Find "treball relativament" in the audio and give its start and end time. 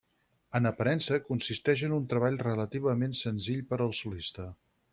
2.15-3.13